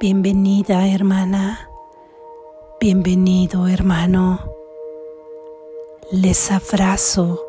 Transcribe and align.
Bienvenida 0.00 0.86
hermana, 0.86 1.68
bienvenido 2.80 3.66
hermano. 3.66 4.38
Les 6.12 6.52
abrazo 6.52 7.44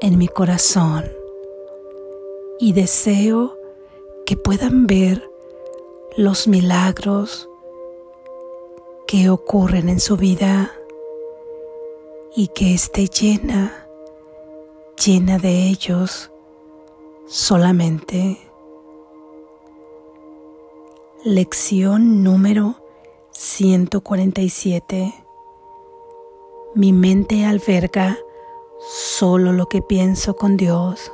en 0.00 0.16
mi 0.16 0.26
corazón 0.26 1.04
y 2.58 2.72
deseo 2.72 3.58
que 4.24 4.38
puedan 4.38 4.86
ver 4.86 5.30
los 6.16 6.48
milagros 6.48 7.46
que 9.06 9.28
ocurren 9.28 9.90
en 9.90 10.00
su 10.00 10.16
vida 10.16 10.72
y 12.34 12.48
que 12.48 12.72
esté 12.72 13.08
llena, 13.08 13.86
llena 15.04 15.36
de 15.38 15.68
ellos 15.68 16.30
solamente. 17.28 18.45
Lección 21.28 22.22
número 22.22 22.76
147. 23.32 25.12
Mi 26.76 26.92
mente 26.92 27.44
alberga 27.44 28.16
solo 28.78 29.50
lo 29.50 29.66
que 29.66 29.82
pienso 29.82 30.36
con 30.36 30.56
Dios. 30.56 31.10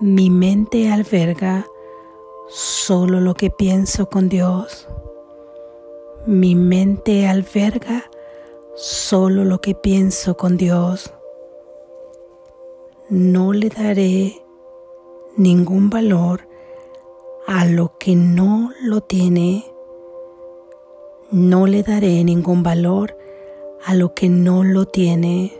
Mi 0.00 0.30
mente 0.30 0.90
alberga 0.90 1.66
solo 2.48 3.20
lo 3.20 3.34
que 3.34 3.50
pienso 3.50 4.08
con 4.08 4.30
Dios. 4.30 4.88
Mi 6.24 6.54
mente 6.54 7.26
alberga 7.26 8.10
solo 8.74 9.44
lo 9.44 9.60
que 9.60 9.74
pienso 9.74 10.38
con 10.38 10.56
Dios. 10.56 11.12
No 13.10 13.52
le 13.52 13.68
daré 13.68 14.42
ningún 15.36 15.90
valor 15.90 16.47
a 17.48 17.64
lo 17.64 17.96
que 17.96 18.14
no 18.14 18.72
lo 18.82 19.00
tiene. 19.00 19.64
No 21.30 21.66
le 21.66 21.82
daré 21.82 22.22
ningún 22.22 22.62
valor 22.62 23.16
a 23.82 23.94
lo 23.94 24.12
que 24.12 24.28
no 24.28 24.64
lo 24.64 24.84
tiene. 24.84 25.56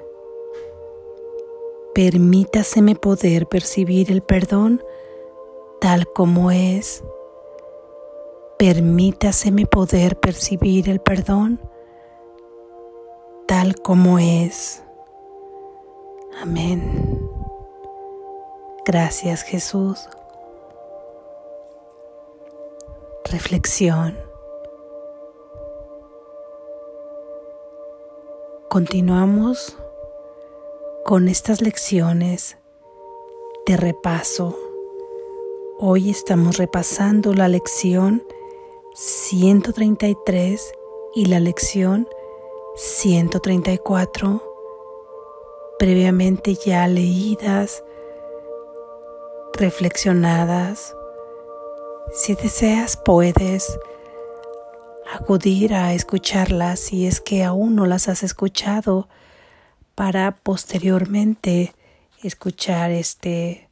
Permítaseme 1.94 2.94
poder 2.94 3.46
percibir 3.46 4.12
el 4.12 4.20
perdón 4.20 4.82
tal 5.80 6.06
como 6.12 6.50
es. 6.50 7.02
Permítaseme 8.58 9.64
poder 9.64 10.20
percibir 10.20 10.90
el 10.90 11.00
perdón 11.00 11.58
tal 13.46 13.76
como 13.76 14.18
es. 14.18 14.82
Amén. 16.42 17.18
Gracias 18.84 19.42
Jesús. 19.42 20.06
Reflexión. 23.24 24.18
Continuamos 28.68 29.76
con 31.04 31.28
estas 31.28 31.60
lecciones 31.60 32.58
de 33.66 33.76
repaso. 33.76 34.56
Hoy 35.78 36.10
estamos 36.10 36.56
repasando 36.58 37.34
la 37.34 37.48
lección 37.48 38.24
133 38.94 40.72
y 41.14 41.26
la 41.26 41.40
lección 41.40 42.08
134, 42.76 44.42
previamente 45.78 46.54
ya 46.54 46.86
leídas, 46.88 47.84
reflexionadas 49.54 50.94
si 52.12 52.34
deseas, 52.34 52.96
puedes 52.96 53.78
acudir 55.12 55.74
a 55.74 55.94
escucharlas 55.94 56.80
si 56.80 57.06
es 57.06 57.20
que 57.20 57.44
aún 57.44 57.74
no 57.74 57.86
las 57.86 58.08
has 58.08 58.22
escuchado 58.22 59.08
para 59.94 60.32
posteriormente 60.32 61.74
escuchar 62.22 62.90
este 62.90 63.68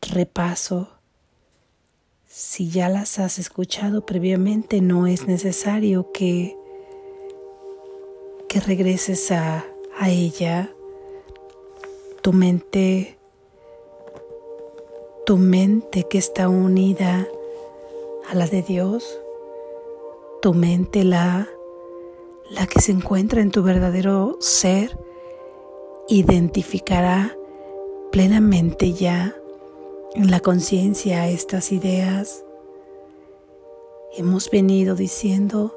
repaso. 0.00 0.88
Si 2.26 2.70
ya 2.70 2.88
las 2.88 3.18
has 3.18 3.38
escuchado 3.38 4.06
previamente, 4.06 4.80
no 4.80 5.06
es 5.06 5.26
necesario 5.26 6.12
que, 6.12 6.56
que 8.48 8.60
regreses 8.60 9.30
a, 9.32 9.64
a 9.98 10.08
ella. 10.08 10.70
Tu 12.22 12.32
mente, 12.32 13.18
tu 15.26 15.36
mente 15.36 16.06
que 16.08 16.18
está 16.18 16.48
unida 16.48 17.26
a 18.30 18.34
la 18.36 18.46
de 18.46 18.62
Dios, 18.62 19.20
tu 20.40 20.54
mente, 20.54 21.02
la, 21.02 21.48
la 22.48 22.66
que 22.68 22.80
se 22.80 22.92
encuentra 22.92 23.40
en 23.40 23.50
tu 23.50 23.64
verdadero 23.64 24.36
ser, 24.38 24.96
identificará 26.06 27.36
plenamente 28.12 28.92
ya 28.92 29.34
en 30.14 30.30
la 30.30 30.38
conciencia 30.38 31.28
estas 31.28 31.72
ideas. 31.72 32.44
Hemos 34.16 34.48
venido 34.48 34.94
diciendo 34.94 35.76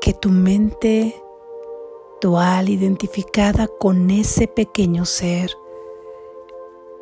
que 0.00 0.12
tu 0.12 0.30
mente 0.30 1.14
dual 2.20 2.68
identificada 2.68 3.68
con 3.78 4.10
ese 4.10 4.48
pequeño 4.48 5.04
ser 5.04 5.52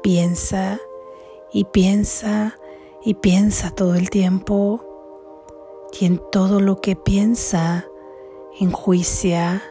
piensa 0.02 0.78
y 1.54 1.64
piensa 1.64 2.58
y 3.08 3.14
piensa 3.14 3.70
todo 3.70 3.94
el 3.94 4.10
tiempo 4.10 4.84
y 5.98 6.04
en 6.04 6.20
todo 6.30 6.60
lo 6.60 6.82
que 6.82 6.94
piensa, 6.94 7.86
enjuicia 8.60 9.62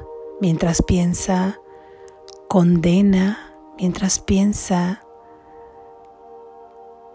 mientras 0.42 0.82
piensa, 0.82 1.62
condena 2.48 3.54
mientras 3.78 4.18
piensa, 4.18 5.04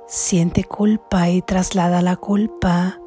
siente 0.06 0.62
culpa 0.62 1.28
y 1.28 1.42
traslada 1.42 2.02
la 2.02 2.14
culpa 2.14 3.00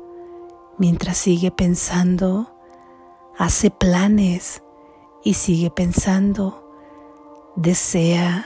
mientras 0.78 1.16
sigue 1.16 1.52
pensando, 1.52 2.54
hace 3.38 3.72
planes 3.72 4.62
y 5.24 5.36
sigue 5.36 5.72
pensando, 5.72 6.70
desea, 7.56 8.46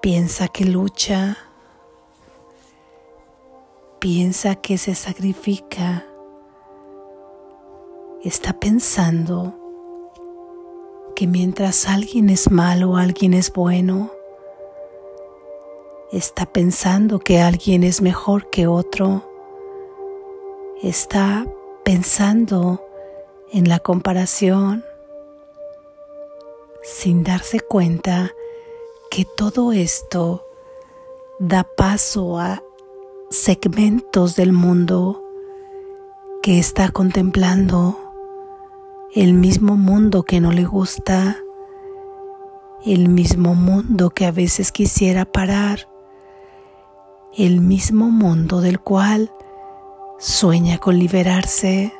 piensa 0.00 0.48
que 0.48 0.64
lucha, 0.64 1.36
piensa 3.98 4.54
que 4.54 4.78
se 4.78 4.94
sacrifica, 4.94 6.06
está 8.22 8.52
pensando 8.52 9.54
que 11.16 11.26
mientras 11.26 11.88
alguien 11.88 12.30
es 12.30 12.50
malo, 12.50 12.96
alguien 12.96 13.34
es 13.34 13.52
bueno, 13.52 14.10
está 16.12 16.46
pensando 16.46 17.18
que 17.18 17.40
alguien 17.40 17.82
es 17.82 18.00
mejor 18.00 18.48
que 18.50 18.66
otro, 18.66 19.28
está 20.82 21.44
pensando 21.84 22.84
en 23.52 23.68
la 23.68 23.80
comparación 23.80 24.84
sin 26.82 27.24
darse 27.24 27.60
cuenta 27.60 28.32
que 29.10 29.24
todo 29.24 29.72
esto 29.72 30.44
da 31.40 31.64
paso 31.64 32.38
a 32.38 32.62
segmentos 33.30 34.36
del 34.36 34.52
mundo 34.52 35.22
que 36.42 36.58
está 36.58 36.88
contemplando, 36.88 37.98
el 39.14 39.34
mismo 39.34 39.76
mundo 39.76 40.22
que 40.22 40.40
no 40.40 40.50
le 40.50 40.64
gusta, 40.64 41.36
el 42.86 43.08
mismo 43.08 43.54
mundo 43.54 44.10
que 44.10 44.24
a 44.24 44.32
veces 44.32 44.72
quisiera 44.72 45.26
parar, 45.26 45.88
el 47.36 47.60
mismo 47.60 48.10
mundo 48.10 48.62
del 48.62 48.80
cual 48.80 49.30
sueña 50.18 50.78
con 50.78 50.98
liberarse. 50.98 51.92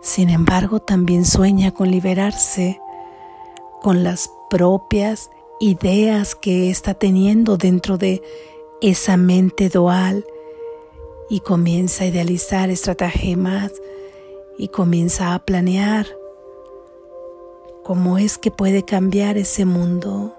Sin 0.00 0.30
embargo, 0.30 0.80
también 0.80 1.24
sueña 1.24 1.72
con 1.72 1.90
liberarse 1.90 2.80
con 3.82 4.04
las 4.04 4.30
propias 4.48 5.30
ideas 5.64 6.34
que 6.34 6.68
está 6.68 6.92
teniendo 6.92 7.56
dentro 7.56 7.96
de 7.96 8.22
esa 8.82 9.16
mente 9.16 9.70
dual 9.70 10.26
y 11.30 11.40
comienza 11.40 12.04
a 12.04 12.08
idealizar 12.08 12.68
estratagemas 12.68 13.72
y 14.58 14.68
comienza 14.68 15.32
a 15.32 15.38
planear 15.46 16.06
cómo 17.82 18.18
es 18.18 18.36
que 18.36 18.50
puede 18.50 18.84
cambiar 18.84 19.38
ese 19.38 19.64
mundo 19.64 20.34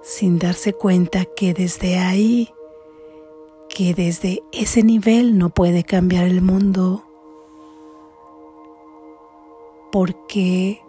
sin 0.00 0.38
darse 0.38 0.72
cuenta 0.72 1.26
que 1.26 1.52
desde 1.52 1.98
ahí, 1.98 2.54
que 3.68 3.92
desde 3.92 4.42
ese 4.52 4.82
nivel 4.82 5.36
no 5.36 5.50
puede 5.50 5.84
cambiar 5.84 6.24
el 6.24 6.40
mundo, 6.40 7.04
porque 9.92 10.83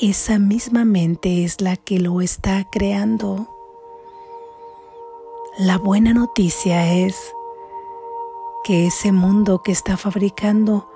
esa 0.00 0.38
misma 0.38 0.84
mente 0.84 1.44
es 1.44 1.60
la 1.60 1.76
que 1.76 1.98
lo 1.98 2.20
está 2.20 2.68
creando. 2.70 3.48
La 5.58 5.76
buena 5.76 6.14
noticia 6.14 6.92
es 6.92 7.34
que 8.64 8.86
ese 8.86 9.12
mundo 9.12 9.62
que 9.62 9.72
está 9.72 9.96
fabricando 9.96 10.88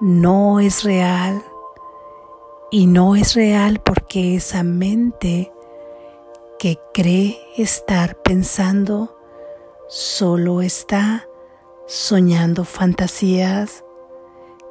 no 0.00 0.60
es 0.60 0.84
real 0.84 1.42
y 2.70 2.86
no 2.86 3.16
es 3.16 3.34
real 3.34 3.80
porque 3.80 4.36
esa 4.36 4.62
mente 4.62 5.52
que 6.58 6.78
cree 6.92 7.38
estar 7.56 8.16
pensando 8.16 9.16
solo 9.88 10.60
está 10.60 11.26
soñando 11.86 12.64
fantasías 12.64 13.84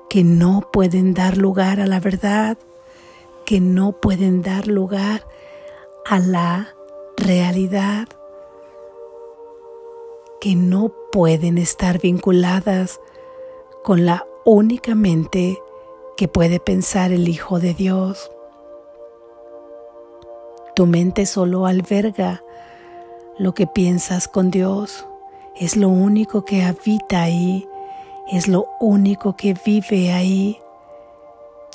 que 0.10 0.24
no 0.24 0.70
pueden 0.72 1.14
dar 1.14 1.38
lugar 1.38 1.80
a 1.80 1.88
la 1.88 2.00
verdad, 2.00 2.58
que 3.46 3.60
no 3.60 3.92
pueden 3.94 4.42
dar 4.42 4.68
lugar 4.68 5.28
a 6.06 6.20
la 6.20 6.76
realidad, 7.18 8.08
que 10.40 10.56
no 10.56 10.92
pueden 11.12 11.58
estar 11.58 12.00
vinculadas 12.00 13.00
con 13.84 14.06
la 14.06 14.26
única 14.46 14.96
mente 14.96 15.58
que 16.18 16.28
puede 16.28 16.60
pensar 16.60 17.12
el 17.12 17.28
Hijo 17.28 17.60
de 17.60 17.74
Dios. 17.74 18.30
Tu 20.76 20.86
mente 20.86 21.26
solo 21.26 21.66
alberga 21.66 22.44
lo 23.38 23.54
que 23.54 23.68
piensas 23.68 24.28
con 24.28 24.52
Dios. 24.52 25.06
Es 25.56 25.78
lo 25.78 25.90
único 25.90 26.46
que 26.46 26.64
habita 26.64 27.22
ahí, 27.22 27.68
es 28.32 28.48
lo 28.48 28.68
único 28.80 29.36
que 29.36 29.56
vive 29.66 30.12
ahí. 30.12 30.60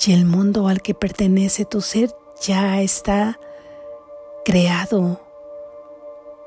Y 0.05 0.13
el 0.13 0.25
mundo 0.25 0.67
al 0.67 0.81
que 0.81 0.93
pertenece 0.93 1.65
tu 1.65 1.81
ser 1.81 2.15
ya 2.41 2.81
está 2.81 3.39
creado 4.45 5.19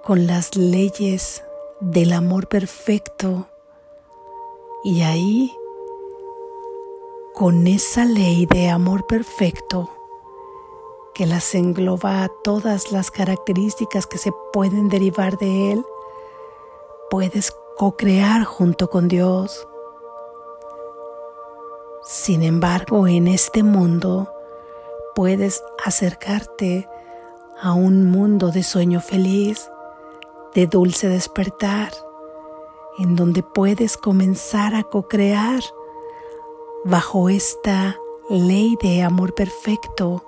con 0.02 0.26
las 0.26 0.56
leyes 0.56 1.44
del 1.78 2.12
amor 2.12 2.48
perfecto. 2.48 3.46
Y 4.82 5.02
ahí, 5.02 5.52
con 7.34 7.66
esa 7.66 8.04
ley 8.04 8.46
de 8.46 8.68
amor 8.68 9.06
perfecto, 9.06 9.90
que 11.14 11.26
las 11.26 11.54
engloba 11.54 12.24
a 12.24 12.30
todas 12.42 12.90
las 12.90 13.12
características 13.12 14.06
que 14.06 14.18
se 14.18 14.32
pueden 14.52 14.88
derivar 14.88 15.38
de 15.38 15.72
Él, 15.72 15.84
puedes 17.10 17.54
co-crear 17.76 18.44
junto 18.44 18.90
con 18.90 19.06
Dios. 19.06 19.68
Sin 22.04 22.42
embargo, 22.42 23.06
en 23.06 23.28
este 23.28 23.62
mundo 23.62 24.32
puedes 25.14 25.62
acercarte 25.84 26.88
a 27.60 27.74
un 27.74 28.10
mundo 28.10 28.50
de 28.50 28.64
sueño 28.64 29.00
feliz, 29.00 29.70
de 30.52 30.66
dulce 30.66 31.08
despertar, 31.08 31.92
en 32.98 33.14
donde 33.14 33.44
puedes 33.44 33.96
comenzar 33.96 34.74
a 34.74 34.82
co-crear 34.82 35.62
bajo 36.84 37.28
esta 37.28 37.96
ley 38.28 38.76
de 38.82 39.02
amor 39.02 39.34
perfecto 39.34 40.24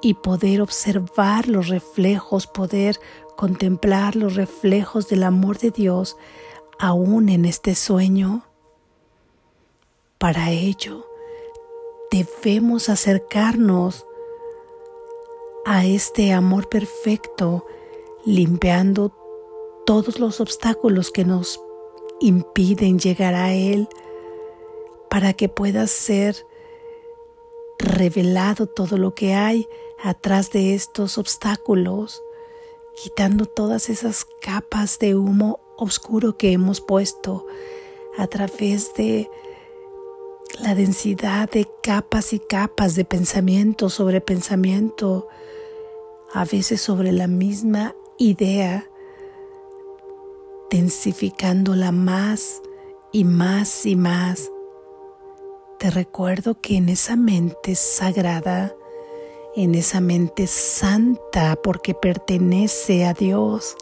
y 0.00 0.14
poder 0.14 0.60
observar 0.60 1.46
los 1.46 1.68
reflejos, 1.68 2.48
poder 2.48 2.98
contemplar 3.36 4.16
los 4.16 4.34
reflejos 4.34 5.08
del 5.08 5.22
amor 5.22 5.58
de 5.58 5.70
Dios 5.70 6.16
aún 6.78 7.28
en 7.28 7.44
este 7.44 7.76
sueño. 7.76 8.42
Para 10.22 10.52
ello, 10.52 11.04
debemos 12.12 12.88
acercarnos 12.88 14.06
a 15.64 15.84
este 15.84 16.32
amor 16.32 16.68
perfecto, 16.68 17.66
limpiando 18.24 19.10
todos 19.84 20.20
los 20.20 20.40
obstáculos 20.40 21.10
que 21.10 21.24
nos 21.24 21.60
impiden 22.20 23.00
llegar 23.00 23.34
a 23.34 23.52
Él, 23.52 23.88
para 25.10 25.32
que 25.32 25.48
pueda 25.48 25.88
ser 25.88 26.46
revelado 27.80 28.68
todo 28.68 28.98
lo 28.98 29.16
que 29.16 29.34
hay 29.34 29.66
atrás 30.04 30.52
de 30.52 30.76
estos 30.76 31.18
obstáculos, 31.18 32.22
quitando 32.94 33.46
todas 33.46 33.88
esas 33.88 34.24
capas 34.40 35.00
de 35.00 35.16
humo 35.16 35.58
oscuro 35.76 36.36
que 36.36 36.52
hemos 36.52 36.80
puesto 36.80 37.44
a 38.16 38.28
través 38.28 38.94
de 38.94 39.28
la 40.62 40.74
densidad 40.74 41.50
de 41.50 41.68
capas 41.82 42.32
y 42.32 42.38
capas 42.38 42.94
de 42.94 43.04
pensamiento 43.04 43.90
sobre 43.90 44.20
pensamiento, 44.20 45.28
a 46.32 46.44
veces 46.44 46.80
sobre 46.80 47.12
la 47.12 47.26
misma 47.26 47.94
idea, 48.16 48.88
densificándola 50.70 51.92
más 51.92 52.62
y 53.12 53.24
más 53.24 53.84
y 53.84 53.96
más. 53.96 54.50
Te 55.78 55.90
recuerdo 55.90 56.60
que 56.60 56.76
en 56.76 56.88
esa 56.88 57.16
mente 57.16 57.74
sagrada 57.74 58.74
en 59.54 59.74
esa 59.74 60.00
mente 60.00 60.46
santa 60.46 61.56
porque 61.56 61.94
pertenece 61.94 63.04
a 63.04 63.12
Dios. 63.12 63.76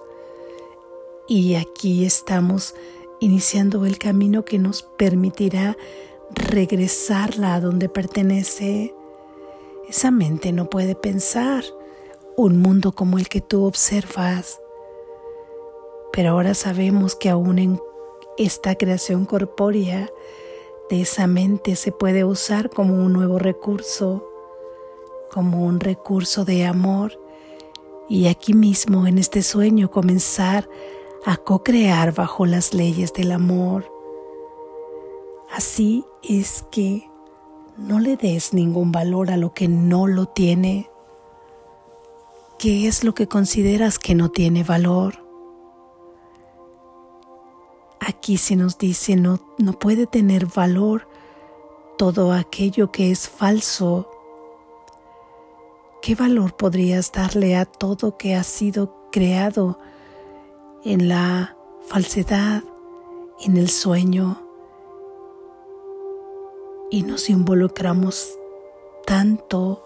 Y 1.29 1.55
aquí 1.55 2.05
estamos 2.05 2.75
iniciando 3.21 3.87
el 3.87 3.99
camino 3.99 4.45
que 4.45 4.59
nos 4.59 4.83
permitirá 4.83 5.77
regresarla 6.35 7.55
a 7.55 7.61
donde 7.61 7.89
pertenece. 7.89 8.95
Esa 9.89 10.11
mente 10.11 10.53
no 10.53 10.71
puede 10.71 10.95
pensar 10.95 11.65
un 12.37 12.59
mundo 12.59 12.93
como 12.93 13.19
el 13.19 13.29
que 13.29 13.41
tú 13.41 13.65
observas. 13.65 14.61
Pero 16.13 16.31
ahora 16.31 16.55
sabemos 16.55 17.15
que 17.15 17.29
aún 17.29 17.59
en 17.59 17.81
esta 18.39 18.75
creación 18.75 19.27
corpórea 19.27 20.09
de 20.89 21.03
esa 21.03 21.27
mente 21.27 21.77
se 21.77 21.93
puede 21.93 22.25
usar 22.25 22.71
como 22.71 22.95
un 22.95 23.13
nuevo 23.13 23.39
recurso 23.39 24.31
como 25.31 25.65
un 25.65 25.81
recurso 25.81 26.45
de 26.45 26.67
amor 26.67 27.19
y 28.09 28.27
aquí 28.27 28.53
mismo 28.53 29.07
en 29.07 29.19
este 29.19 29.43
sueño 29.43 29.91
comenzar 29.91 30.69
a 31.25 31.37
co-crear 31.37 32.13
bajo 32.13 32.45
las 32.45 32.75
leyes 32.75 33.13
del 33.13 33.33
amor. 33.33 34.00
Así 35.53 36.05
es 36.23 36.65
que 36.71 37.09
no 37.77 37.99
le 37.99 38.17
des 38.17 38.55
ningún 38.55 38.93
valor 38.93 39.31
a 39.31 39.37
lo 39.37 39.53
que 39.53 39.69
no 39.69 40.07
lo 40.07 40.27
tiene. 40.27 40.91
¿Qué 42.59 42.87
es 42.87 43.05
lo 43.05 43.15
que 43.15 43.27
consideras 43.27 43.99
que 43.99 44.15
no 44.15 44.31
tiene 44.31 44.65
valor? 44.65 45.25
Aquí 48.01 48.37
se 48.37 48.57
nos 48.57 48.79
dice 48.79 49.17
no, 49.17 49.41
no 49.59 49.73
puede 49.73 50.07
tener 50.07 50.47
valor 50.47 51.09
todo 51.97 52.33
aquello 52.33 52.91
que 52.91 53.11
es 53.11 53.29
falso 53.29 54.09
¿Qué 56.03 56.15
valor 56.15 56.57
podrías 56.57 57.13
darle 57.13 57.57
a 57.57 57.67
todo 57.67 58.17
que 58.17 58.35
ha 58.35 58.43
sido 58.43 59.11
creado 59.13 59.79
en 60.83 61.11
la 61.11 61.57
falsedad, 61.89 62.65
en 63.43 63.59
el 63.59 63.69
sueño? 63.69 64.50
Y 66.91 67.03
nos 67.03 67.31
involucramos 67.31 68.37
tanto 69.07 69.85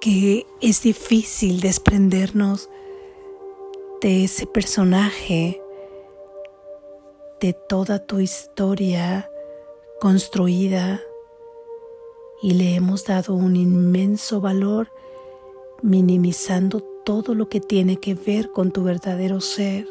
que 0.00 0.46
es 0.60 0.82
difícil 0.82 1.60
desprendernos 1.60 2.70
de 4.00 4.24
ese 4.24 4.46
personaje, 4.46 5.62
de 7.40 7.52
toda 7.52 7.98
tu 8.06 8.18
historia 8.18 9.30
construida 10.00 11.00
y 12.42 12.54
le 12.54 12.74
hemos 12.74 13.04
dado 13.04 13.34
un 13.34 13.56
inmenso 13.56 14.40
valor 14.40 14.90
minimizando 15.82 16.80
todo 17.04 17.34
lo 17.34 17.48
que 17.48 17.60
tiene 17.60 17.98
que 17.98 18.14
ver 18.14 18.50
con 18.50 18.72
tu 18.72 18.82
verdadero 18.82 19.40
ser. 19.40 19.86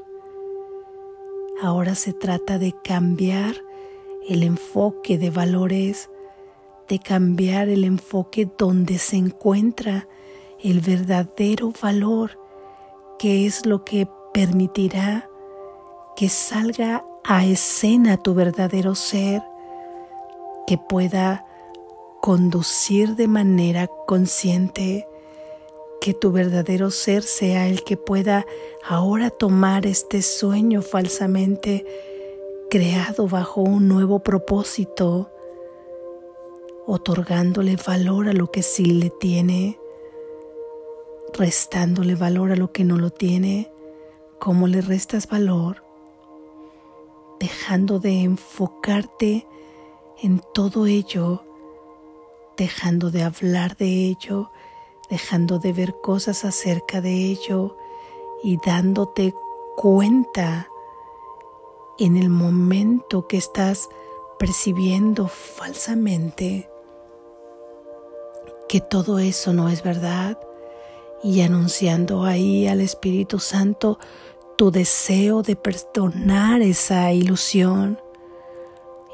Ahora 1.61 1.93
se 1.93 2.13
trata 2.13 2.57
de 2.57 2.73
cambiar 2.83 3.63
el 4.29 4.43
enfoque 4.43 5.17
de 5.17 5.31
valores, 5.31 6.09
de 6.87 6.99
cambiar 6.99 7.67
el 7.67 7.83
enfoque 7.83 8.47
donde 8.57 8.99
se 8.99 9.17
encuentra 9.17 10.07
el 10.63 10.81
verdadero 10.81 11.73
valor, 11.81 12.39
que 13.17 13.47
es 13.47 13.65
lo 13.65 13.83
que 13.83 14.07
permitirá 14.33 15.27
que 16.15 16.29
salga 16.29 17.03
a 17.23 17.43
escena 17.45 18.17
tu 18.17 18.35
verdadero 18.35 18.93
ser, 18.93 19.41
que 20.67 20.77
pueda 20.77 21.45
conducir 22.21 23.15
de 23.15 23.27
manera 23.27 23.87
consciente, 24.05 25.07
que 26.01 26.13
tu 26.13 26.31
verdadero 26.31 26.91
ser 26.91 27.23
sea 27.23 27.67
el 27.67 27.83
que 27.83 27.97
pueda 27.97 28.45
ahora 28.87 29.31
tomar 29.31 29.87
este 29.87 30.21
sueño 30.21 30.81
falsamente 30.81 31.85
creado 32.69 33.27
bajo 33.27 33.61
un 33.61 33.87
nuevo 33.87 34.19
propósito, 34.19 35.31
otorgándole 36.85 37.75
valor 37.75 38.29
a 38.29 38.33
lo 38.33 38.51
que 38.51 38.61
sí 38.61 38.85
le 38.85 39.09
tiene, 39.09 39.79
restándole 41.33 42.13
valor 42.15 42.51
a 42.51 42.55
lo 42.55 42.71
que 42.71 42.83
no 42.83 42.97
lo 42.97 43.09
tiene, 43.09 43.71
cómo 44.37 44.67
le 44.67 44.81
restas 44.81 45.27
valor, 45.27 45.83
dejando 47.39 47.99
de 47.99 48.21
enfocarte 48.21 49.47
en 50.21 50.41
todo 50.53 50.85
ello, 50.85 51.43
dejando 52.55 53.09
de 53.09 53.23
hablar 53.23 53.77
de 53.77 54.05
ello, 54.05 54.51
dejando 55.09 55.57
de 55.57 55.73
ver 55.73 55.95
cosas 56.01 56.45
acerca 56.45 57.01
de 57.01 57.15
ello 57.31 57.77
y 58.43 58.57
dándote 58.63 59.33
cuenta 59.75 60.67
en 61.99 62.15
el 62.15 62.29
momento 62.29 63.27
que 63.27 63.37
estás 63.37 63.89
percibiendo 64.39 65.27
falsamente 65.27 66.69
que 68.69 68.79
todo 68.79 69.19
eso 69.19 69.51
no 69.51 69.67
es 69.67 69.83
verdad 69.83 70.39
y 71.21 71.41
anunciando 71.41 72.23
ahí 72.23 72.67
al 72.67 72.79
Espíritu 72.79 73.39
Santo 73.39 73.99
tu 74.55 74.71
deseo 74.71 75.41
de 75.41 75.55
perdonar 75.55 76.61
esa 76.61 77.11
ilusión. 77.11 77.99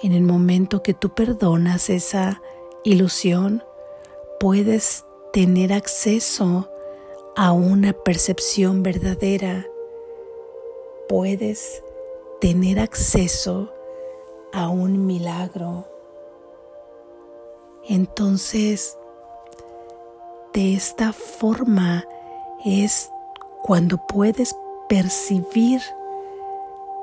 En 0.04 0.12
el 0.12 0.24
momento 0.24 0.84
que 0.84 0.94
tú 0.94 1.15
perdonas 1.15 1.89
esa 1.89 2.42
ilusión, 2.84 3.63
puedes 4.39 5.06
tener 5.34 5.74
acceso 5.74 6.70
a 7.36 7.51
una 7.51 7.94
percepción 7.94 8.84
verdadera. 8.84 9.65
Puedes 11.08 11.82
tener 12.45 12.79
acceso 12.79 13.73
a 14.53 14.69
un 14.69 15.07
milagro. 15.07 15.87
Entonces, 17.89 18.99
de 20.53 20.75
esta 20.75 21.11
forma 21.11 22.05
es 22.63 23.09
cuando 23.63 23.97
puedes 24.05 24.55
percibir 24.87 25.81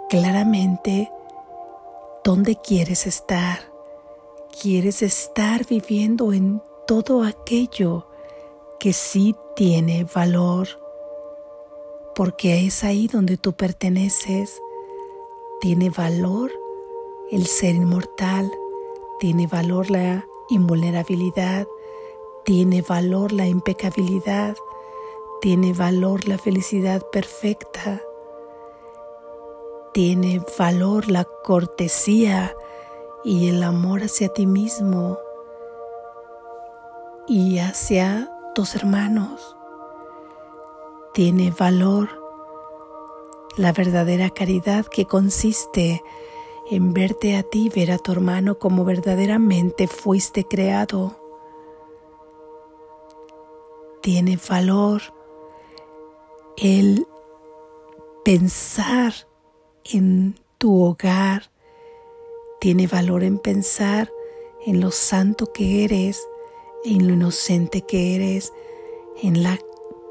claramente 0.08 1.10
dónde 2.22 2.54
quieres 2.54 3.08
estar. 3.08 3.58
Quieres 4.62 5.02
estar 5.02 5.66
viviendo 5.66 6.32
en 6.32 6.62
todo 6.86 7.24
aquello 7.24 8.06
que 8.78 8.92
sí 8.92 9.34
tiene 9.56 10.04
valor, 10.04 10.68
porque 12.14 12.64
es 12.64 12.84
ahí 12.84 13.08
donde 13.08 13.38
tú 13.38 13.54
perteneces. 13.54 14.60
Tiene 15.62 15.90
valor 15.90 16.50
el 17.30 17.46
ser 17.46 17.76
inmortal, 17.76 18.50
tiene 19.20 19.46
valor 19.46 19.92
la 19.92 20.26
invulnerabilidad, 20.48 21.68
tiene 22.44 22.82
valor 22.82 23.30
la 23.30 23.46
impecabilidad, 23.46 24.56
tiene 25.40 25.72
valor 25.72 26.26
la 26.26 26.36
felicidad 26.36 27.00
perfecta, 27.12 28.02
tiene 29.94 30.44
valor 30.58 31.08
la 31.08 31.28
cortesía 31.44 32.56
y 33.22 33.48
el 33.48 33.62
amor 33.62 34.02
hacia 34.02 34.30
ti 34.30 34.46
mismo 34.46 35.16
y 37.28 37.60
hacia 37.60 38.28
tus 38.56 38.74
hermanos. 38.74 39.56
Tiene 41.14 41.52
valor 41.56 42.21
la 43.56 43.72
verdadera 43.72 44.30
caridad 44.30 44.86
que 44.86 45.06
consiste 45.06 46.02
en 46.70 46.92
verte 46.92 47.36
a 47.36 47.42
ti, 47.42 47.68
ver 47.68 47.90
a 47.90 47.98
tu 47.98 48.12
hermano 48.12 48.58
como 48.58 48.84
verdaderamente 48.84 49.88
fuiste 49.88 50.44
creado. 50.44 51.16
Tiene 54.00 54.38
valor 54.48 55.02
el 56.56 57.06
pensar 58.24 59.12
en 59.84 60.38
tu 60.58 60.82
hogar, 60.82 61.50
tiene 62.60 62.86
valor 62.86 63.24
en 63.24 63.38
pensar 63.38 64.12
en 64.64 64.80
lo 64.80 64.90
santo 64.90 65.52
que 65.52 65.84
eres, 65.84 66.26
en 66.84 67.06
lo 67.06 67.14
inocente 67.14 67.82
que 67.82 68.14
eres, 68.14 68.52
en 69.22 69.42
la 69.42 69.58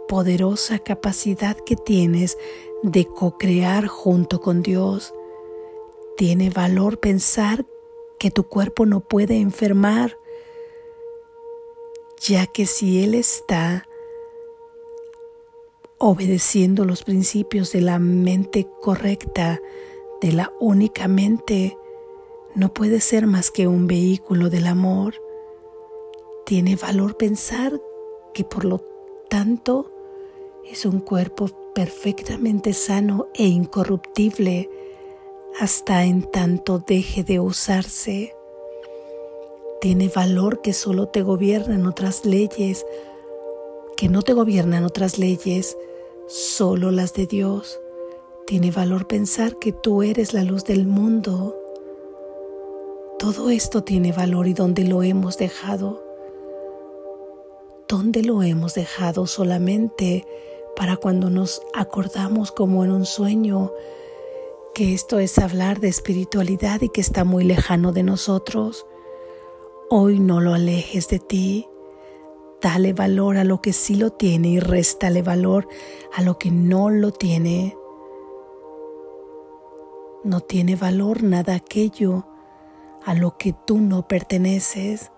poderosa 0.07 0.79
capacidad 0.79 1.55
que 1.55 1.75
tienes 1.75 2.37
de 2.83 3.05
co-crear 3.05 3.87
junto 3.87 4.41
con 4.41 4.63
Dios. 4.63 5.13
Tiene 6.17 6.49
valor 6.49 6.99
pensar 6.99 7.65
que 8.19 8.31
tu 8.31 8.43
cuerpo 8.43 8.85
no 8.85 8.99
puede 8.99 9.37
enfermar, 9.37 10.17
ya 12.19 12.45
que 12.47 12.65
si 12.65 13.03
Él 13.03 13.15
está 13.15 13.87
obedeciendo 15.97 16.85
los 16.85 17.03
principios 17.03 17.71
de 17.71 17.81
la 17.81 17.99
mente 17.99 18.67
correcta, 18.81 19.61
de 20.19 20.31
la 20.31 20.51
única 20.59 21.07
mente, 21.07 21.77
no 22.55 22.73
puede 22.73 22.99
ser 23.01 23.27
más 23.27 23.51
que 23.51 23.67
un 23.67 23.87
vehículo 23.87 24.49
del 24.49 24.67
amor. 24.67 25.15
Tiene 26.45 26.75
valor 26.75 27.17
pensar 27.17 27.79
que 28.33 28.43
por 28.43 28.65
lo 28.65 28.83
tanto 29.29 29.91
es 30.65 30.85
un 30.85 30.99
cuerpo 30.99 31.49
perfectamente 31.73 32.73
sano 32.73 33.27
e 33.33 33.45
incorruptible 33.45 34.69
hasta 35.59 36.05
en 36.05 36.23
tanto 36.23 36.79
deje 36.79 37.23
de 37.23 37.39
usarse. 37.39 38.35
Tiene 39.79 40.09
valor 40.09 40.61
que 40.61 40.73
solo 40.73 41.07
te 41.07 41.23
gobiernan 41.23 41.85
otras 41.85 42.25
leyes, 42.25 42.85
que 43.97 44.09
no 44.09 44.21
te 44.21 44.33
gobiernan 44.33 44.83
otras 44.85 45.17
leyes, 45.17 45.77
solo 46.27 46.91
las 46.91 47.13
de 47.13 47.25
Dios. 47.25 47.79
Tiene 48.47 48.71
valor 48.71 49.07
pensar 49.07 49.57
que 49.59 49.71
tú 49.71 50.03
eres 50.03 50.33
la 50.33 50.43
luz 50.43 50.65
del 50.65 50.85
mundo. 50.85 51.57
Todo 53.17 53.49
esto 53.49 53.83
tiene 53.83 54.11
valor 54.11 54.47
y 54.47 54.53
dónde 54.53 54.83
lo 54.83 55.03
hemos 55.03 55.37
dejado. 55.37 56.03
¿Dónde 57.87 58.23
lo 58.23 58.41
hemos 58.41 58.73
dejado 58.73 59.27
solamente 59.27 60.25
para 60.75 60.97
cuando 60.97 61.29
nos 61.29 61.61
acordamos 61.73 62.51
como 62.51 62.83
en 62.83 62.91
un 62.91 63.05
sueño 63.05 63.71
que 64.73 64.93
esto 64.93 65.19
es 65.19 65.37
hablar 65.37 65.79
de 65.79 65.89
espiritualidad 65.89 66.81
y 66.81 66.89
que 66.89 67.01
está 67.01 67.23
muy 67.23 67.43
lejano 67.43 67.91
de 67.91 68.03
nosotros? 68.03 68.85
Hoy 69.89 70.19
no 70.19 70.39
lo 70.39 70.53
alejes 70.53 71.09
de 71.09 71.19
ti. 71.19 71.67
Dale 72.61 72.93
valor 72.93 73.37
a 73.37 73.43
lo 73.43 73.61
que 73.61 73.73
sí 73.73 73.95
lo 73.95 74.11
tiene 74.11 74.49
y 74.49 74.59
réstale 74.59 75.21
valor 75.21 75.67
a 76.13 76.21
lo 76.21 76.37
que 76.37 76.51
no 76.51 76.89
lo 76.89 77.11
tiene. 77.11 77.75
No 80.23 80.39
tiene 80.39 80.75
valor 80.75 81.23
nada 81.23 81.55
aquello 81.55 82.25
a 83.03 83.15
lo 83.15 83.37
que 83.37 83.53
tú 83.65 83.79
no 83.79 84.07
perteneces, 84.07 85.11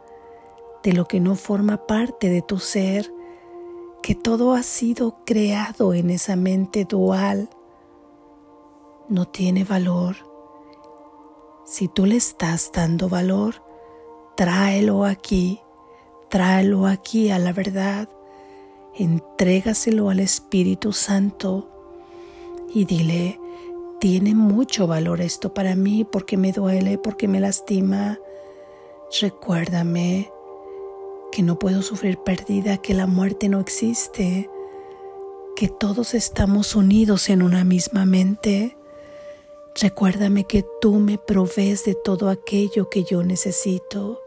de 0.84 0.94
lo 0.94 1.06
que 1.06 1.20
no 1.20 1.36
forma 1.36 1.86
parte 1.86 2.30
de 2.30 2.42
tu 2.42 2.60
ser, 2.60 3.14
que 4.04 4.16
todo 4.16 4.54
ha 4.54 4.64
sido 4.64 5.16
creado 5.26 5.94
en 5.94 6.10
esa 6.10 6.36
mente 6.36 6.84
dual. 6.84 7.50
No 9.08 9.26
tiene 9.26 9.64
valor. 9.64 10.18
Si 11.66 11.88
tú 11.88 12.06
le 12.06 12.18
estás 12.18 12.70
dando 12.74 13.08
valor, 13.08 13.64
tráelo 14.36 15.06
aquí, 15.06 15.62
tráelo 16.30 16.86
aquí 16.86 17.30
a 17.30 17.40
la 17.40 17.54
verdad, 17.54 18.10
entrégaselo 18.94 20.10
al 20.10 20.20
Espíritu 20.20 20.92
Santo 20.92 21.70
y 22.74 22.84
dile, 22.84 23.40
tiene 24.02 24.36
mucho 24.36 24.86
valor 24.86 25.22
esto 25.22 25.54
para 25.54 25.76
mí 25.76 26.04
porque 26.04 26.36
me 26.36 26.52
duele, 26.52 26.98
porque 26.98 27.30
me 27.30 27.40
lastima. 27.40 28.20
Recuérdame 29.22 30.33
que 31.34 31.42
no 31.42 31.58
puedo 31.58 31.82
sufrir 31.82 32.20
pérdida, 32.20 32.78
que 32.78 32.94
la 32.94 33.08
muerte 33.08 33.50
no 33.50 33.60
existe, 33.60 34.52
que 35.56 35.68
todos 35.68 36.14
estamos 36.14 36.76
unidos 36.76 37.28
en 37.28 37.42
una 37.42 37.64
misma 37.64 38.06
mente. 38.06 38.78
Recuérdame 39.82 40.44
que 40.44 40.64
tú 40.80 41.00
me 41.00 41.18
provees 41.18 41.86
de 41.86 41.96
todo 41.96 42.30
aquello 42.30 42.88
que 42.88 43.04
yo 43.04 43.24
necesito. 43.24 44.22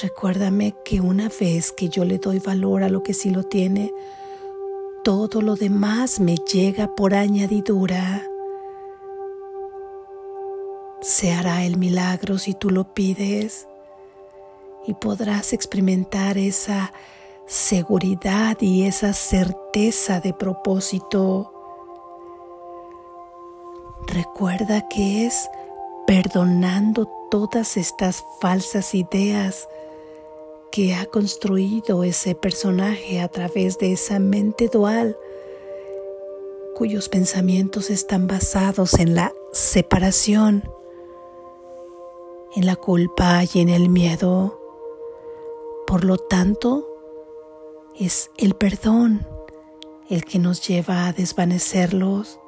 Recuérdame 0.00 0.76
que 0.84 1.00
una 1.00 1.28
vez 1.28 1.72
que 1.72 1.88
yo 1.88 2.04
le 2.04 2.18
doy 2.18 2.38
valor 2.38 2.84
a 2.84 2.88
lo 2.88 3.02
que 3.02 3.12
sí 3.12 3.30
lo 3.30 3.42
tiene, 3.42 3.92
todo 5.02 5.42
lo 5.42 5.56
demás 5.56 6.20
me 6.20 6.36
llega 6.36 6.94
por 6.94 7.12
añadidura. 7.12 8.24
Se 11.00 11.32
hará 11.32 11.64
el 11.64 11.76
milagro 11.76 12.38
si 12.38 12.54
tú 12.54 12.70
lo 12.70 12.94
pides 12.94 13.67
y 14.88 14.94
podrás 14.94 15.52
experimentar 15.52 16.38
esa 16.38 16.94
seguridad 17.46 18.56
y 18.60 18.84
esa 18.84 19.12
certeza 19.12 20.20
de 20.20 20.32
propósito. 20.32 21.52
Recuerda 24.06 24.88
que 24.88 25.26
es 25.26 25.50
perdonando 26.06 27.06
todas 27.30 27.76
estas 27.76 28.24
falsas 28.40 28.94
ideas 28.94 29.68
que 30.72 30.94
ha 30.94 31.04
construido 31.04 32.02
ese 32.02 32.34
personaje 32.34 33.20
a 33.20 33.28
través 33.28 33.78
de 33.78 33.92
esa 33.92 34.18
mente 34.18 34.68
dual 34.68 35.18
cuyos 36.74 37.10
pensamientos 37.10 37.90
están 37.90 38.26
basados 38.26 38.94
en 38.94 39.14
la 39.14 39.34
separación, 39.52 40.62
en 42.54 42.64
la 42.64 42.76
culpa 42.76 43.42
y 43.52 43.60
en 43.60 43.68
el 43.68 43.90
miedo. 43.90 44.57
Por 45.88 46.04
lo 46.04 46.18
tanto, 46.18 46.86
es 47.98 48.30
el 48.36 48.54
perdón 48.54 49.26
el 50.10 50.22
que 50.26 50.38
nos 50.38 50.68
lleva 50.68 51.06
a 51.06 51.14
desvanecerlos. 51.14 52.38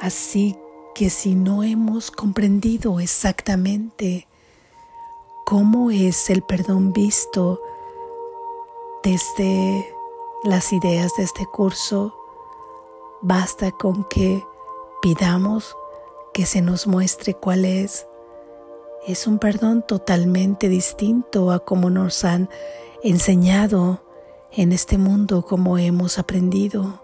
Así 0.00 0.56
que 0.92 1.08
si 1.08 1.36
no 1.36 1.62
hemos 1.62 2.10
comprendido 2.10 2.98
exactamente 2.98 4.26
cómo 5.46 5.92
es 5.92 6.30
el 6.30 6.42
perdón 6.42 6.92
visto 6.92 7.62
desde 9.04 9.88
las 10.42 10.72
ideas 10.72 11.12
de 11.16 11.22
este 11.22 11.46
curso, 11.46 12.12
basta 13.22 13.70
con 13.70 14.02
que 14.02 14.44
pidamos 15.00 15.76
que 16.34 16.44
se 16.44 16.60
nos 16.60 16.88
muestre 16.88 17.34
cuál 17.34 17.64
es. 17.64 18.09
Es 19.06 19.26
un 19.26 19.38
perdón 19.38 19.82
totalmente 19.82 20.68
distinto 20.68 21.52
a 21.52 21.60
como 21.60 21.88
nos 21.88 22.24
han 22.24 22.50
enseñado 23.02 24.02
en 24.52 24.72
este 24.72 24.98
mundo, 24.98 25.42
como 25.46 25.78
hemos 25.78 26.18
aprendido. 26.18 27.02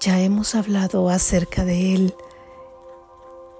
Ya 0.00 0.20
hemos 0.20 0.54
hablado 0.54 1.10
acerca 1.10 1.64
de 1.64 1.94
él 1.94 2.14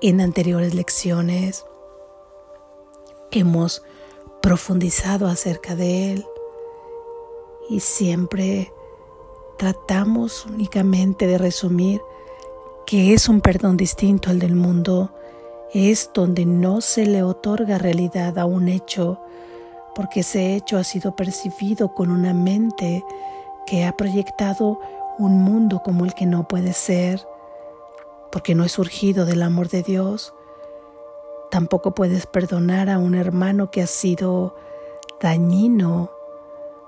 en 0.01 0.21
anteriores 0.21 0.75
lecciones. 0.75 1.67
Hemos 3.33 3.83
profundizado 4.41 5.27
acerca 5.27 5.77
de 5.77 6.13
él 6.13 6.27
y 7.69 7.81
siempre 7.81 8.73
tratamos 9.59 10.47
únicamente 10.47 11.27
de 11.27 11.37
resumir 11.37 12.01
que 12.87 13.13
es 13.13 13.29
un 13.29 13.43
perdón 13.43 13.77
distinto 13.77 14.31
al 14.31 14.39
del 14.39 14.55
mundo, 14.55 15.13
es 15.73 16.11
donde 16.15 16.47
no 16.47 16.81
se 16.81 17.07
le 17.07 17.23
otorga 17.23 17.79
realidad 17.79 18.39
a 18.39 18.47
un 18.47 18.69
hecho, 18.69 19.21
porque 19.95 20.21
ese 20.21 20.55
hecho 20.55 20.79
ha 20.79 20.85
sido 20.85 21.17
percibido 21.17 21.95
con 21.95 22.11
una 22.11 22.33
mente 22.33 23.05
que 23.67 23.85
ha 23.85 23.97
proyectado 23.97 24.81
un 25.19 25.43
mundo 25.43 25.83
como 25.83 26.05
el 26.05 26.15
que 26.15 26.27
no 26.27 26.49
puede 26.49 26.73
ser, 26.73 27.27
porque 28.31 28.55
no 28.55 28.65
es 28.65 28.73
surgido 28.73 29.27
del 29.27 29.43
amor 29.43 29.69
de 29.69 29.83
Dios. 29.83 30.35
Tampoco 31.51 31.95
puedes 31.95 32.27
perdonar 32.27 32.89
a 32.89 32.99
un 32.99 33.15
hermano 33.15 33.71
que 33.71 33.83
ha 33.83 33.87
sido 33.87 34.55
dañino 35.21 36.11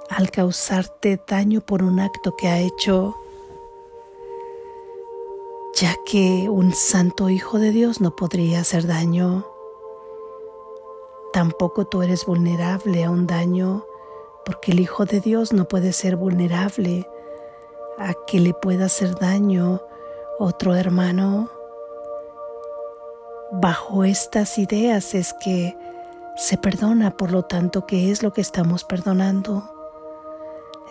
al 0.08 0.30
causarte 0.30 1.20
daño 1.26 1.60
por 1.60 1.82
un 1.82 2.00
acto 2.00 2.36
que 2.36 2.48
ha 2.48 2.58
hecho, 2.58 3.16
ya 5.80 5.96
que 6.04 6.50
un 6.50 6.74
santo 6.74 7.30
hijo 7.30 7.58
de 7.58 7.70
Dios 7.70 8.02
no 8.02 8.14
podría 8.14 8.60
hacer 8.60 8.86
daño. 8.86 9.46
Tampoco 11.32 11.86
tú 11.86 12.02
eres 12.02 12.26
vulnerable 12.26 13.02
a 13.04 13.10
un 13.10 13.26
daño, 13.26 13.86
porque 14.44 14.72
el 14.72 14.80
Hijo 14.80 15.06
de 15.06 15.20
Dios 15.20 15.54
no 15.54 15.68
puede 15.68 15.94
ser 15.94 16.16
vulnerable 16.16 17.08
a 17.96 18.12
que 18.26 18.40
le 18.40 18.52
pueda 18.52 18.86
hacer 18.86 19.14
daño 19.14 19.80
otro 20.38 20.74
hermano. 20.74 21.48
Bajo 23.50 24.04
estas 24.04 24.58
ideas 24.58 25.14
es 25.14 25.32
que 25.32 25.78
se 26.36 26.58
perdona, 26.58 27.16
por 27.16 27.32
lo 27.32 27.44
tanto, 27.44 27.86
¿qué 27.86 28.10
es 28.10 28.22
lo 28.22 28.34
que 28.34 28.42
estamos 28.42 28.84
perdonando? 28.84 29.62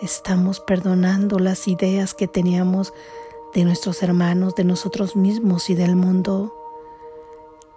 Estamos 0.02 0.58
perdonando 0.58 1.38
las 1.38 1.68
ideas 1.68 2.12
que 2.12 2.26
teníamos 2.26 2.92
de 3.54 3.64
nuestros 3.64 4.02
hermanos, 4.02 4.54
de 4.54 4.64
nosotros 4.64 5.16
mismos 5.16 5.70
y 5.70 5.74
del 5.74 5.96
mundo. 5.96 6.54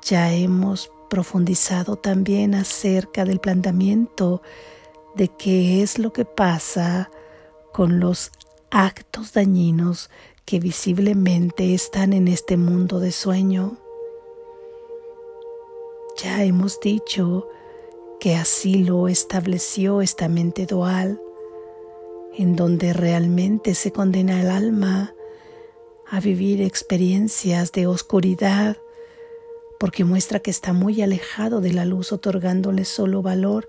Ya 0.04 0.34
hemos 0.34 0.92
profundizado 1.10 1.96
también 1.96 2.56
acerca 2.56 3.26
del 3.26 3.40
planteamiento 3.40 4.42
de 5.16 5.30
qué 5.30 5.82
es 5.82 6.00
lo 6.00 6.12
que 6.12 6.26
pasa 6.26 7.12
con 7.72 8.00
los 8.00 8.32
actos 8.72 9.34
dañinos 9.34 10.10
que 10.46 10.60
visiblemente 10.60 11.74
están 11.74 12.14
en 12.14 12.28
este 12.28 12.58
mundo 12.58 13.00
de 13.00 13.12
sueño. 13.12 13.78
Ya 16.22 16.44
hemos 16.44 16.80
dicho 16.80 17.48
que 18.20 18.36
así 18.36 18.84
lo 18.84 19.08
estableció 19.08 20.02
esta 20.02 20.28
mente 20.28 20.66
dual 20.66 21.22
en 22.36 22.56
donde 22.56 22.94
realmente 22.94 23.76
se 23.76 23.92
condena 23.92 24.42
el 24.42 24.50
alma 24.50 25.14
a 26.14 26.20
vivir 26.20 26.62
experiencias 26.62 27.72
de 27.72 27.88
oscuridad, 27.88 28.78
porque 29.80 30.04
muestra 30.04 30.40
que 30.40 30.52
está 30.52 30.72
muy 30.72 31.02
alejado 31.02 31.60
de 31.60 31.74
la 31.74 31.86
luz, 31.86 32.12
otorgándole 32.12 32.86
solo 32.86 33.24
valor 33.24 33.68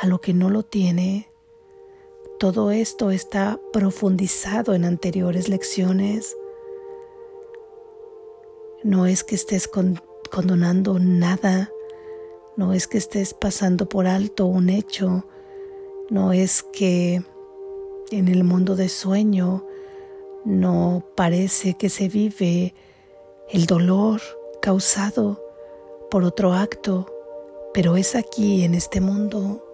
a 0.00 0.06
lo 0.06 0.18
que 0.18 0.32
no 0.32 0.48
lo 0.48 0.62
tiene. 0.62 1.28
Todo 2.38 2.70
esto 2.70 3.10
está 3.10 3.60
profundizado 3.74 4.72
en 4.72 4.86
anteriores 4.86 5.50
lecciones. 5.50 6.34
No 8.82 9.04
es 9.04 9.22
que 9.22 9.34
estés 9.34 9.68
condonando 10.30 10.98
nada, 10.98 11.70
no 12.56 12.72
es 12.72 12.86
que 12.86 12.96
estés 12.96 13.34
pasando 13.34 13.86
por 13.86 14.06
alto 14.06 14.46
un 14.46 14.70
hecho, 14.70 15.26
no 16.08 16.32
es 16.32 16.62
que 16.62 17.22
en 18.10 18.28
el 18.28 18.44
mundo 18.44 18.76
de 18.76 18.88
sueño 18.88 19.66
no 20.44 21.04
parece 21.16 21.74
que 21.74 21.88
se 21.88 22.08
vive 22.08 22.74
el 23.50 23.66
dolor 23.66 24.20
causado 24.60 25.42
por 26.10 26.24
otro 26.24 26.52
acto, 26.52 27.06
pero 27.74 27.96
es 27.96 28.14
aquí 28.14 28.64
en 28.64 28.74
este 28.74 29.00
mundo. 29.00 29.64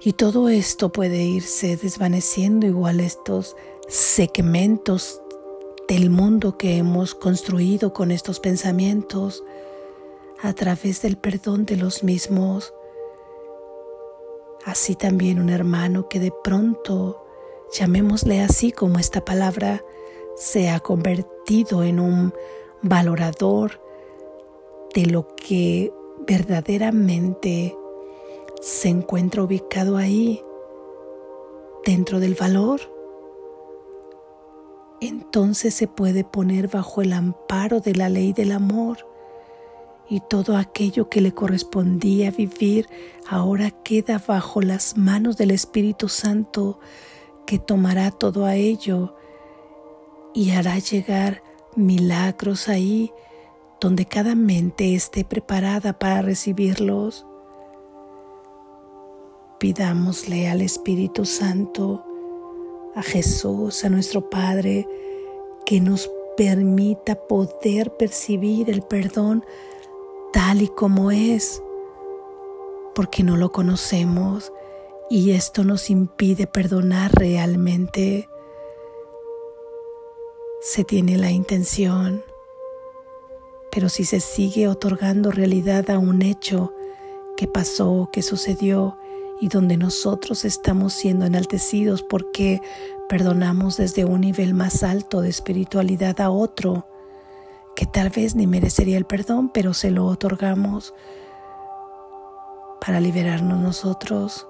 Y 0.00 0.12
todo 0.12 0.48
esto 0.48 0.92
puede 0.92 1.24
irse 1.24 1.76
desvaneciendo 1.76 2.66
igual 2.66 3.00
estos 3.00 3.56
segmentos 3.88 5.20
del 5.88 6.10
mundo 6.10 6.56
que 6.56 6.76
hemos 6.76 7.14
construido 7.14 7.92
con 7.92 8.10
estos 8.10 8.38
pensamientos 8.38 9.42
a 10.40 10.52
través 10.52 11.02
del 11.02 11.16
perdón 11.16 11.64
de 11.64 11.76
los 11.76 12.04
mismos 12.04 12.72
Así 14.68 14.96
también 14.96 15.40
un 15.40 15.48
hermano 15.48 16.08
que 16.08 16.20
de 16.20 16.30
pronto, 16.44 17.24
llamémosle 17.72 18.40
así 18.40 18.72
como 18.72 18.98
esta 18.98 19.24
palabra, 19.24 19.84
se 20.36 20.70
ha 20.70 20.80
convertido 20.80 21.82
en 21.82 22.00
un 22.00 22.32
valorador 22.82 23.80
de 24.94 25.06
lo 25.06 25.26
que 25.34 25.92
verdaderamente 26.26 27.76
se 28.60 28.88
encuentra 28.88 29.42
ubicado 29.42 29.96
ahí, 29.96 30.42
dentro 31.84 32.20
del 32.20 32.34
valor, 32.34 32.80
entonces 35.00 35.74
se 35.74 35.86
puede 35.86 36.24
poner 36.24 36.68
bajo 36.68 37.02
el 37.02 37.12
amparo 37.12 37.80
de 37.80 37.94
la 37.94 38.08
ley 38.08 38.32
del 38.32 38.52
amor 38.52 39.06
y 40.08 40.20
todo 40.20 40.56
aquello 40.56 41.08
que 41.08 41.20
le 41.20 41.32
correspondía 41.32 42.30
vivir 42.30 42.88
ahora 43.28 43.70
queda 43.70 44.20
bajo 44.26 44.60
las 44.60 44.96
manos 44.96 45.36
del 45.36 45.50
Espíritu 45.50 46.08
Santo 46.08 46.80
que 47.48 47.58
tomará 47.58 48.10
todo 48.10 48.44
a 48.44 48.56
ello 48.56 49.14
y 50.34 50.50
hará 50.50 50.78
llegar 50.78 51.42
milagros 51.76 52.68
ahí 52.68 53.10
donde 53.80 54.04
cada 54.04 54.34
mente 54.34 54.94
esté 54.94 55.24
preparada 55.24 55.98
para 55.98 56.20
recibirlos. 56.20 57.24
Pidámosle 59.58 60.50
al 60.50 60.60
Espíritu 60.60 61.24
Santo, 61.24 62.04
a 62.94 63.02
Jesús, 63.02 63.82
a 63.82 63.88
nuestro 63.88 64.28
Padre, 64.28 64.86
que 65.64 65.80
nos 65.80 66.10
permita 66.36 67.14
poder 67.14 67.96
percibir 67.96 68.68
el 68.68 68.82
perdón 68.82 69.42
tal 70.34 70.60
y 70.60 70.68
como 70.68 71.10
es, 71.10 71.62
porque 72.94 73.22
no 73.22 73.38
lo 73.38 73.52
conocemos 73.52 74.52
y 75.10 75.30
esto 75.32 75.64
nos 75.64 75.90
impide 75.90 76.46
perdonar 76.46 77.12
realmente. 77.12 78.28
Se 80.60 80.84
tiene 80.84 81.16
la 81.16 81.30
intención, 81.30 82.22
pero 83.70 83.88
si 83.88 84.04
se 84.04 84.20
sigue 84.20 84.68
otorgando 84.68 85.30
realidad 85.30 85.88
a 85.90 85.98
un 85.98 86.22
hecho 86.22 86.74
que 87.36 87.46
pasó, 87.46 88.10
que 88.12 88.22
sucedió 88.22 88.98
y 89.40 89.48
donde 89.48 89.76
nosotros 89.76 90.44
estamos 90.44 90.92
siendo 90.92 91.24
enaltecidos 91.24 92.02
porque 92.02 92.60
perdonamos 93.08 93.76
desde 93.76 94.04
un 94.04 94.22
nivel 94.22 94.52
más 94.52 94.82
alto 94.82 95.22
de 95.22 95.30
espiritualidad 95.30 96.20
a 96.20 96.30
otro, 96.30 96.86
que 97.76 97.86
tal 97.86 98.10
vez 98.10 98.34
ni 98.34 98.46
merecería 98.46 98.98
el 98.98 99.04
perdón, 99.04 99.50
pero 99.50 99.72
se 99.72 99.90
lo 99.90 100.06
otorgamos 100.06 100.92
para 102.80 103.00
liberarnos 103.00 103.60
nosotros. 103.60 104.48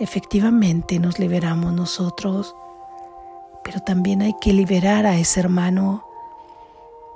Efectivamente 0.00 0.98
nos 0.98 1.18
liberamos 1.18 1.72
nosotros 1.72 2.54
pero 3.64 3.80
también 3.80 4.22
hay 4.22 4.34
que 4.40 4.52
liberar 4.52 5.06
a 5.06 5.18
ese 5.18 5.40
hermano, 5.40 6.04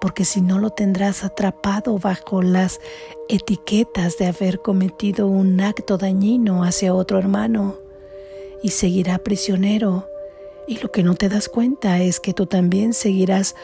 porque 0.00 0.24
si 0.24 0.40
no 0.40 0.58
lo 0.58 0.70
tendrás 0.70 1.22
atrapado 1.22 1.98
bajo 1.98 2.42
las 2.42 2.80
etiquetas 3.28 4.16
de 4.16 4.26
haber 4.26 4.62
cometido 4.62 5.26
un 5.28 5.60
acto 5.60 5.98
dañino 5.98 6.64
hacia 6.64 6.94
otro 6.94 7.18
hermano 7.18 7.76
y 8.62 8.70
seguirá 8.70 9.18
prisionero. 9.18 10.08
Y 10.66 10.78
lo 10.78 10.90
que 10.90 11.02
no 11.02 11.14
te 11.14 11.28
das 11.28 11.48
cuenta 11.48 12.00
es 12.00 12.18
que 12.18 12.32
tú 12.32 12.46
también 12.46 12.94
seguirás 12.94 13.54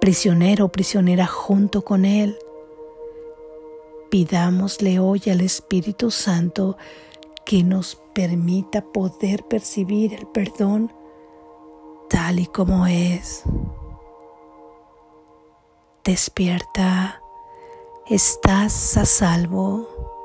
prisionero 0.00 0.66
o 0.66 0.68
prisionera 0.68 1.26
junto 1.26 1.82
con 1.82 2.04
él. 2.04 2.38
Pidámosle 4.10 4.98
hoy 4.98 5.22
al 5.30 5.40
Espíritu 5.40 6.10
Santo 6.10 6.76
que 7.44 7.62
nos 7.64 8.00
permita 8.20 8.82
poder 8.82 9.44
percibir 9.44 10.12
el 10.12 10.26
perdón 10.26 10.92
tal 12.10 12.38
y 12.38 12.44
como 12.44 12.86
es. 12.86 13.44
Despierta, 16.04 17.22
estás 18.10 18.98
a 18.98 19.06
salvo. 19.06 20.19